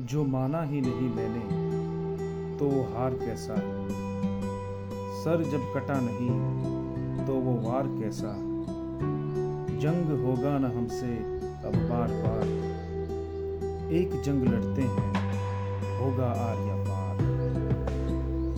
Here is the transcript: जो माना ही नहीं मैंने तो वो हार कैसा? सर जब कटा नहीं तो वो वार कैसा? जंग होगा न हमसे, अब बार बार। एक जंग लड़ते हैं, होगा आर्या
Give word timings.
जो 0.00 0.24
माना 0.24 0.62
ही 0.62 0.80
नहीं 0.80 1.14
मैंने 1.14 1.40
तो 2.58 2.66
वो 2.66 2.82
हार 2.82 3.14
कैसा? 3.14 3.54
सर 5.22 5.42
जब 5.42 5.74
कटा 5.74 6.00
नहीं 6.00 7.26
तो 7.26 7.34
वो 7.34 7.70
वार 7.70 7.82
कैसा? 7.86 8.36
जंग 9.78 10.24
होगा 10.24 10.58
न 10.58 10.64
हमसे, 10.64 11.16
अब 11.66 11.72
बार 11.74 12.08
बार। 12.08 12.48
एक 13.92 14.22
जंग 14.22 14.42
लड़ते 14.42 14.82
हैं, 14.82 15.12
होगा 15.98 16.26
आर्या 16.26 16.89